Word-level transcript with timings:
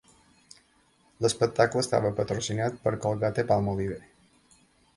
L'espectacle 1.25 1.83
estava 1.85 2.11
patrocinat 2.21 2.81
per 2.87 2.95
Colgate-Palmolive. 3.07 4.03